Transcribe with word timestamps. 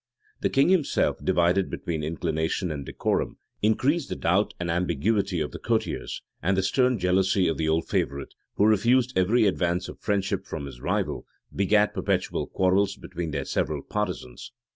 The 0.39 0.49
king 0.49 0.69
himself, 0.69 1.23
divided 1.23 1.69
between 1.69 2.03
inclination 2.03 2.71
and 2.71 2.83
decorum, 2.83 3.37
increased 3.61 4.09
the 4.09 4.15
doubt 4.15 4.51
and 4.59 4.71
ambiguity 4.71 5.39
of 5.41 5.51
the 5.51 5.59
courtiers; 5.59 6.23
and 6.41 6.57
the 6.57 6.63
stern 6.63 6.97
jealousy 6.97 7.47
of 7.47 7.57
the 7.57 7.69
old 7.69 7.87
favorite, 7.87 8.33
who 8.55 8.65
refused 8.65 9.15
every 9.15 9.45
advance 9.45 9.87
of 9.89 9.99
friendship 9.99 10.47
from 10.47 10.65
his 10.65 10.81
rival, 10.81 11.27
begat 11.55 11.93
perpetual 11.93 12.47
quarrels 12.47 12.95
between 12.97 13.29
their 13.29 13.45
several 13.45 13.83
partisans. 13.83 14.51